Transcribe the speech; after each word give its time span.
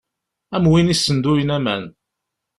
Am 0.55 0.65
win 0.71 0.91
issenduyen 0.93 1.53
aman. 1.57 1.83